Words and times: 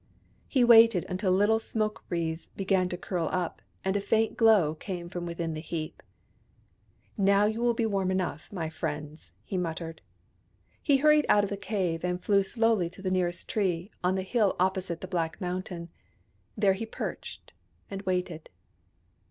He 0.47 0.63
waited 0.63 1.05
until 1.09 1.31
little 1.31 1.59
smoke 1.59 2.03
wreaths 2.09 2.49
began 2.55 2.89
to 2.89 2.97
curl 2.97 3.29
up, 3.31 3.61
and 3.85 3.95
a 3.95 4.01
faint 4.01 4.35
glow 4.35 4.73
came 4.73 5.09
from 5.09 5.27
within 5.27 5.53
the 5.53 5.61
heap." 5.61 6.01
Now 7.19 7.47
370U 7.47 7.57
will 7.57 7.73
be 7.75 7.85
warm 7.85 8.09
enough, 8.09 8.51
my 8.51 8.67
friends!" 8.67 9.33
he 9.45 9.57
muttered. 9.59 10.01
He 10.81 10.97
hurried 10.97 11.27
out 11.29 11.43
of 11.43 11.51
the 11.51 11.55
cave, 11.55 12.03
and 12.03 12.19
flew 12.19 12.41
slowly 12.41 12.89
to 12.89 13.01
the 13.03 13.11
nearest 13.11 13.47
tree, 13.47 13.91
on 14.03 14.15
the 14.15 14.23
hill 14.23 14.55
opposite 14.59 15.01
the 15.01 15.07
Black 15.07 15.39
Mountain. 15.39 15.89
There 16.57 16.73
he 16.73 16.87
perched 16.87 17.53
and 17.91 18.01
waited. 18.01 18.49